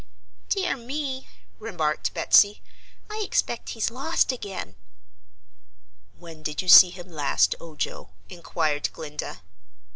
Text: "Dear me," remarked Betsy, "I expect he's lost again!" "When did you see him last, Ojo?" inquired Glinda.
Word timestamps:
"Dear 0.49 0.75
me," 0.77 1.27
remarked 1.59 2.15
Betsy, 2.15 2.63
"I 3.07 3.21
expect 3.23 3.69
he's 3.77 3.91
lost 3.91 4.31
again!" 4.31 4.73
"When 6.17 6.41
did 6.41 6.59
you 6.63 6.67
see 6.69 6.89
him 6.89 7.11
last, 7.11 7.53
Ojo?" 7.61 8.09
inquired 8.27 8.89
Glinda. 8.93 9.43